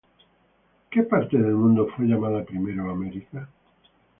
¿Qué 0.89 1.03
parte 1.03 1.37
del 1.37 1.53
mundo 1.53 1.87
fue 1.95 2.05
llamada 2.07 2.43
primero 2.43 2.89
América? 2.89 3.47